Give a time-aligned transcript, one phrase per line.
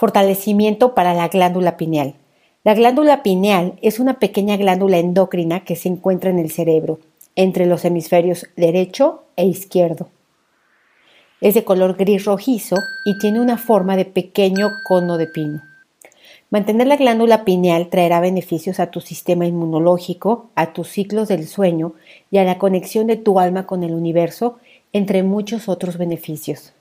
[0.00, 2.14] Fortalecimiento para la glándula pineal.
[2.64, 7.00] La glándula pineal es una pequeña glándula endocrina que se encuentra en el cerebro,
[7.36, 10.08] entre los hemisferios derecho e izquierdo.
[11.42, 15.60] Es de color gris rojizo y tiene una forma de pequeño cono de pino.
[16.48, 21.92] Mantener la glándula pineal traerá beneficios a tu sistema inmunológico, a tus ciclos del sueño
[22.30, 24.56] y a la conexión de tu alma con el universo,
[24.94, 26.72] entre muchos otros beneficios.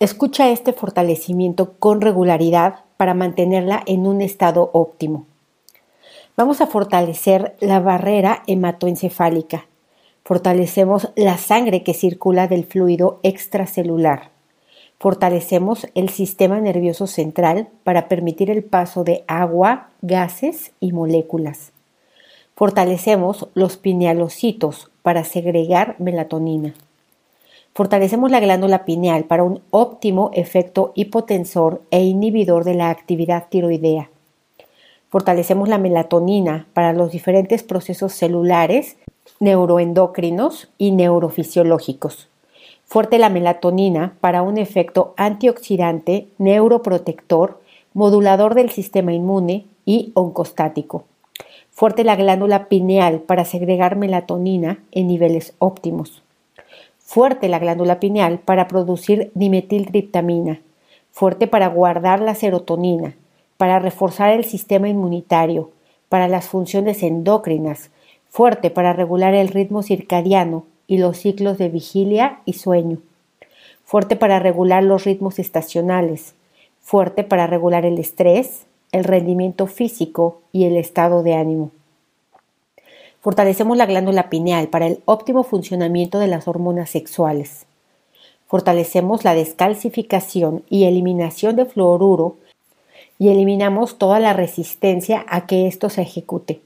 [0.00, 5.26] Escucha este fortalecimiento con regularidad para mantenerla en un estado óptimo.
[6.38, 9.66] Vamos a fortalecer la barrera hematoencefálica.
[10.24, 14.30] Fortalecemos la sangre que circula del fluido extracelular.
[14.98, 21.72] Fortalecemos el sistema nervioso central para permitir el paso de agua, gases y moléculas.
[22.56, 26.72] Fortalecemos los pinealocitos para segregar melatonina.
[27.80, 34.10] Fortalecemos la glándula pineal para un óptimo efecto hipotensor e inhibidor de la actividad tiroidea.
[35.08, 38.98] Fortalecemos la melatonina para los diferentes procesos celulares,
[39.38, 42.28] neuroendocrinos y neurofisiológicos.
[42.84, 47.62] Fuerte la melatonina para un efecto antioxidante, neuroprotector,
[47.94, 51.04] modulador del sistema inmune y oncostático.
[51.70, 56.22] Fuerte la glándula pineal para segregar melatonina en niveles óptimos
[57.10, 60.60] fuerte la glándula pineal para producir dimetiltriptamina,
[61.10, 63.16] fuerte para guardar la serotonina,
[63.56, 65.72] para reforzar el sistema inmunitario,
[66.08, 67.90] para las funciones endócrinas,
[68.28, 72.98] fuerte para regular el ritmo circadiano y los ciclos de vigilia y sueño,
[73.84, 76.36] fuerte para regular los ritmos estacionales,
[76.80, 81.72] fuerte para regular el estrés, el rendimiento físico y el estado de ánimo.
[83.22, 87.66] Fortalecemos la glándula pineal para el óptimo funcionamiento de las hormonas sexuales.
[88.46, 92.36] Fortalecemos la descalcificación y eliminación de fluoruro
[93.18, 96.62] y eliminamos toda la resistencia a que esto se ejecute.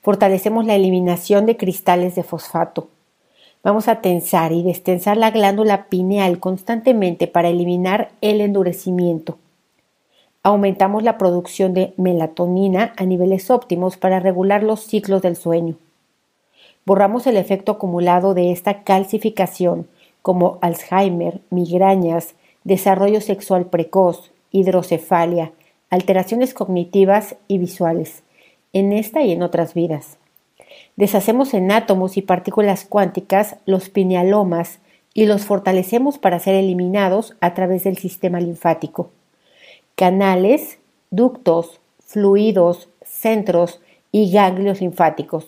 [0.00, 2.88] Fortalecemos la eliminación de cristales de fosfato.
[3.62, 9.36] Vamos a tensar y destensar la glándula pineal constantemente para eliminar el endurecimiento.
[10.42, 15.76] Aumentamos la producción de melatonina a niveles óptimos para regular los ciclos del sueño
[16.90, 19.86] borramos el efecto acumulado de esta calcificación,
[20.22, 22.34] como Alzheimer, migrañas,
[22.64, 25.52] desarrollo sexual precoz, hidrocefalia,
[25.88, 28.24] alteraciones cognitivas y visuales,
[28.72, 30.18] en esta y en otras vidas.
[30.96, 34.80] Deshacemos en átomos y partículas cuánticas los pinealomas
[35.14, 39.12] y los fortalecemos para ser eliminados a través del sistema linfático.
[39.94, 40.80] Canales,
[41.12, 43.80] ductos, fluidos, centros
[44.10, 45.46] y ganglios linfáticos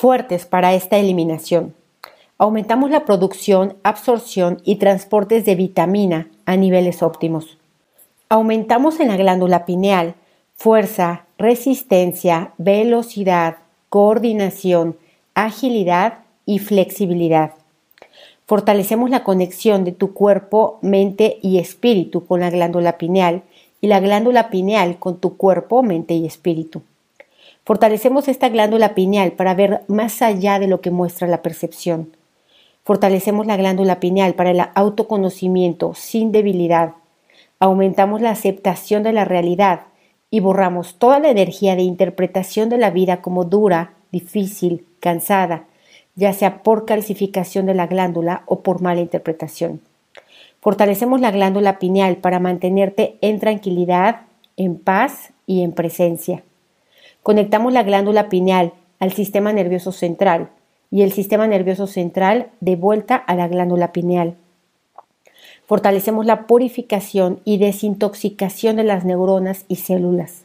[0.00, 1.74] fuertes para esta eliminación.
[2.38, 7.58] Aumentamos la producción, absorción y transportes de vitamina a niveles óptimos.
[8.30, 10.14] Aumentamos en la glándula pineal
[10.54, 13.58] fuerza, resistencia, velocidad,
[13.90, 14.96] coordinación,
[15.34, 17.52] agilidad y flexibilidad.
[18.46, 23.42] Fortalecemos la conexión de tu cuerpo, mente y espíritu con la glándula pineal
[23.82, 26.80] y la glándula pineal con tu cuerpo, mente y espíritu.
[27.70, 32.16] Fortalecemos esta glándula pineal para ver más allá de lo que muestra la percepción.
[32.82, 36.94] Fortalecemos la glándula pineal para el autoconocimiento sin debilidad.
[37.60, 39.82] Aumentamos la aceptación de la realidad
[40.32, 45.66] y borramos toda la energía de interpretación de la vida como dura, difícil, cansada,
[46.16, 49.80] ya sea por calcificación de la glándula o por mala interpretación.
[50.60, 54.22] Fortalecemos la glándula pineal para mantenerte en tranquilidad,
[54.56, 56.42] en paz y en presencia.
[57.22, 60.50] Conectamos la glándula pineal al sistema nervioso central
[60.90, 64.36] y el sistema nervioso central de vuelta a la glándula pineal.
[65.66, 70.42] Fortalecemos la purificación y desintoxicación de las neuronas y células.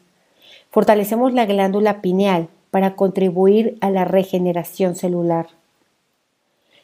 [0.70, 5.48] Fortalecemos la glándula pineal para contribuir a la regeneración celular.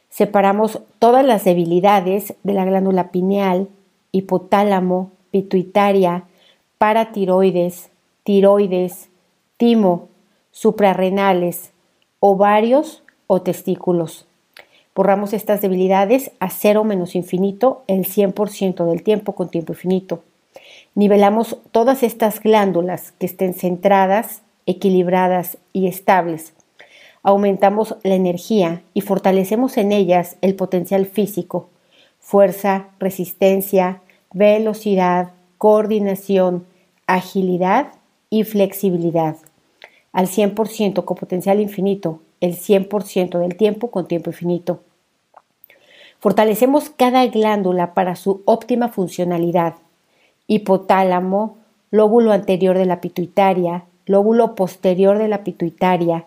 [0.09, 3.67] Separamos todas las debilidades de la glándula pineal,
[4.11, 6.23] hipotálamo, pituitaria,
[6.77, 7.89] paratiroides,
[8.23, 9.10] tiroides,
[9.61, 10.07] timo,
[10.49, 11.69] suprarrenales,
[12.19, 14.25] ovarios o testículos.
[14.95, 20.23] Borramos estas debilidades a cero menos infinito el 100% del tiempo con tiempo infinito.
[20.95, 26.53] Nivelamos todas estas glándulas que estén centradas, equilibradas y estables.
[27.21, 31.69] Aumentamos la energía y fortalecemos en ellas el potencial físico,
[32.19, 34.01] fuerza, resistencia,
[34.33, 36.65] velocidad, coordinación,
[37.05, 37.89] agilidad
[38.31, 39.35] y flexibilidad
[40.13, 44.81] al 100% con potencial infinito, el 100% del tiempo con tiempo infinito.
[46.19, 49.75] Fortalecemos cada glándula para su óptima funcionalidad.
[50.47, 51.57] Hipotálamo,
[51.89, 56.25] lóbulo anterior de la pituitaria, lóbulo posterior de la pituitaria,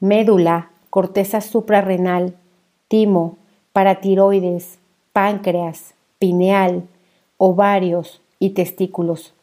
[0.00, 2.34] médula, corteza suprarrenal,
[2.88, 3.36] timo,
[3.72, 4.78] paratiroides,
[5.12, 6.84] páncreas, pineal,
[7.36, 9.34] ovarios y testículos.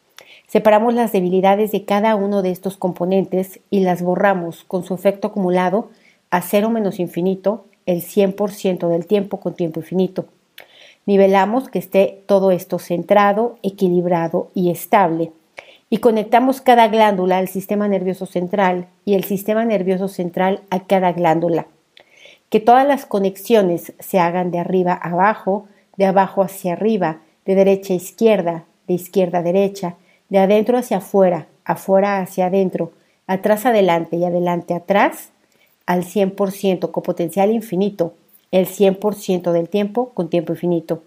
[0.46, 5.28] Separamos las debilidades de cada uno de estos componentes y las borramos con su efecto
[5.28, 5.90] acumulado
[6.30, 10.26] a cero menos infinito el 100% del tiempo con tiempo infinito.
[11.06, 15.32] Nivelamos que esté todo esto centrado, equilibrado y estable.
[15.90, 21.12] Y conectamos cada glándula al sistema nervioso central y el sistema nervioso central a cada
[21.12, 21.66] glándula.
[22.48, 25.66] Que todas las conexiones se hagan de arriba a abajo,
[25.96, 29.96] de abajo hacia arriba, de derecha a izquierda, de izquierda a derecha,
[30.34, 32.90] de adentro hacia afuera, afuera hacia adentro,
[33.28, 35.30] atrás adelante y adelante atrás,
[35.86, 38.14] al 100% con potencial infinito,
[38.50, 41.04] el 100% del tiempo con tiempo infinito.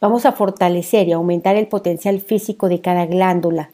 [0.00, 3.68] Vamos a fortalecer y aumentar el potencial físico de cada glándula.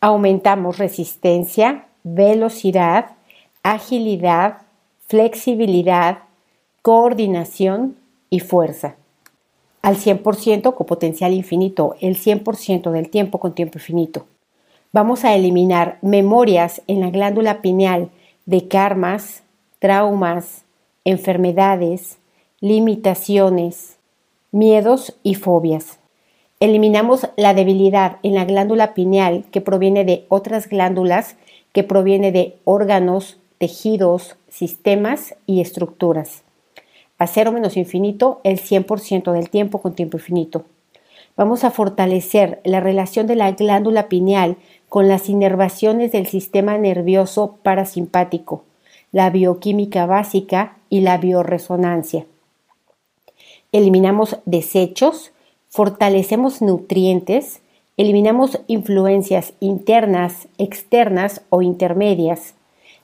[0.00, 3.16] Aumentamos resistencia, velocidad,
[3.64, 4.58] agilidad,
[5.08, 6.18] flexibilidad,
[6.82, 7.96] coordinación
[8.30, 8.94] y fuerza.
[9.82, 14.26] Al 100% con potencial infinito, el 100% del tiempo con tiempo infinito.
[14.92, 18.10] Vamos a eliminar memorias en la glándula pineal
[18.46, 19.42] de karmas,
[19.78, 20.64] traumas,
[21.04, 22.18] enfermedades,
[22.60, 23.98] limitaciones,
[24.50, 25.98] miedos y fobias.
[26.58, 31.36] Eliminamos la debilidad en la glándula pineal que proviene de otras glándulas,
[31.72, 36.42] que proviene de órganos, tejidos, sistemas y estructuras.
[37.18, 40.64] A cero menos infinito el 100% del tiempo con tiempo infinito.
[41.36, 44.56] Vamos a fortalecer la relación de la glándula pineal
[44.88, 48.64] con las inervaciones del sistema nervioso parasimpático,
[49.12, 52.26] la bioquímica básica y la bioresonancia.
[53.72, 55.32] Eliminamos desechos,
[55.68, 57.60] fortalecemos nutrientes,
[57.96, 62.54] eliminamos influencias internas, externas o intermedias,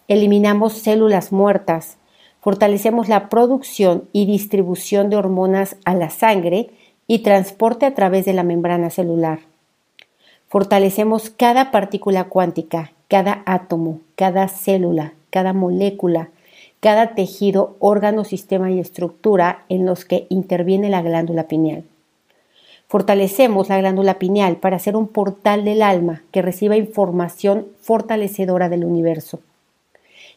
[0.09, 1.99] eliminamos células muertas,
[2.45, 6.69] fortalecemos la producción y distribución de hormonas a la sangre
[7.07, 9.39] y transporte a través de la membrana celular.
[10.49, 16.29] Fortalecemos cada partícula cuántica, cada átomo, cada célula, cada molécula,
[16.81, 21.85] cada tejido, órgano, sistema y estructura en los que interviene la glándula pineal.
[22.89, 28.85] Fortalecemos la glándula pineal para ser un portal del alma que reciba información fortalecedora del
[28.85, 29.41] universo.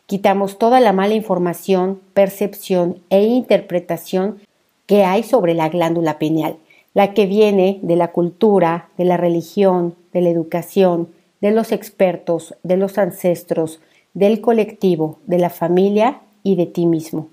[0.07, 4.39] Quitamos toda la mala información, percepción e interpretación
[4.87, 6.57] que hay sobre la glándula pineal
[6.97, 11.09] la que viene de la cultura, de la religión, de la educación,
[11.41, 13.79] de los expertos, de los ancestros,
[14.15, 17.27] del colectivo, de la familia y de ti mismo.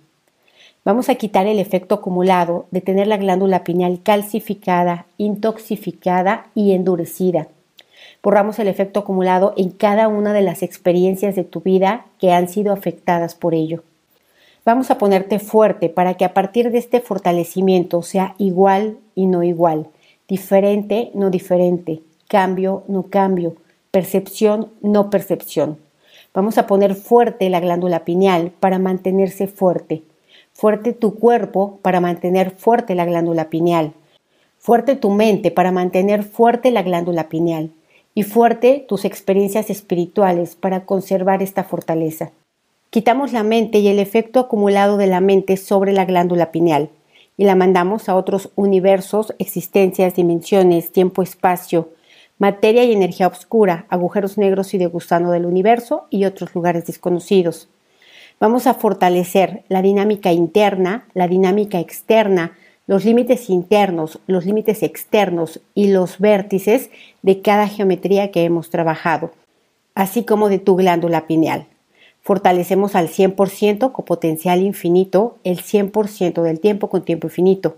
[0.85, 7.49] Vamos a quitar el efecto acumulado de tener la glándula pineal calcificada, intoxificada y endurecida.
[8.23, 12.49] Borramos el efecto acumulado en cada una de las experiencias de tu vida que han
[12.49, 13.83] sido afectadas por ello.
[14.65, 19.43] Vamos a ponerte fuerte para que a partir de este fortalecimiento sea igual y no
[19.43, 19.89] igual,
[20.27, 23.57] diferente, no diferente, cambio, no cambio,
[23.91, 25.77] percepción, no percepción.
[26.33, 30.03] Vamos a poner fuerte la glándula pineal para mantenerse fuerte,
[30.55, 33.93] fuerte tu cuerpo para mantener fuerte la glándula pineal,
[34.59, 37.71] fuerte tu mente para mantener fuerte la glándula pineal
[38.15, 42.31] y fuerte tus experiencias espirituales para conservar esta fortaleza.
[42.91, 46.91] Quitamos la mente y el efecto acumulado de la mente sobre la glándula pineal
[47.37, 51.89] y la mandamos a otros universos, existencias, dimensiones, tiempo-espacio,
[52.39, 57.69] materia y energía oscura, agujeros negros y de gusano del universo y otros lugares desconocidos.
[58.39, 65.61] Vamos a fortalecer la dinámica interna, la dinámica externa, los límites internos, los límites externos
[65.75, 66.91] y los vértices
[67.23, 69.31] de cada geometría que hemos trabajado,
[69.95, 71.67] así como de tu glándula pineal.
[72.21, 77.77] Fortalecemos al 100% con potencial infinito el 100% del tiempo con tiempo infinito.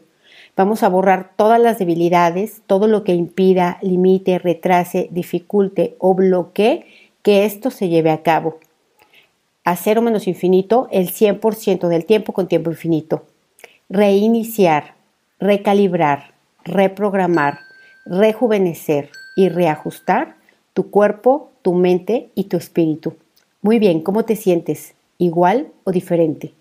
[0.57, 6.87] Vamos a borrar todas las debilidades, todo lo que impida, limite, retrase, dificulte o bloquee
[7.23, 8.59] que esto se lleve a cabo.
[9.65, 13.25] A cero menos infinito el 100% del tiempo con tiempo infinito.
[13.89, 14.96] Reiniciar,
[15.39, 17.59] recalibrar, reprogramar,
[18.05, 20.37] rejuvenecer y reajustar
[20.73, 23.15] tu cuerpo, tu mente y tu espíritu.
[23.63, 24.95] Muy bien, ¿cómo te sientes?
[25.19, 26.53] ¿Igual o diferente?